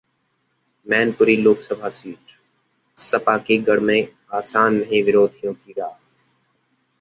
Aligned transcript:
मैनपुरी 0.87 1.35
लोकसभा 1.37 1.89
सीट: 1.89 2.31
सपा 2.97 3.37
के 3.37 3.57
गढ़ 3.57 3.79
में 3.79 4.07
आसान 4.33 4.75
नहीं 4.75 5.03
विरोधियों 5.03 5.53
की 5.53 5.71
राह! 5.71 5.95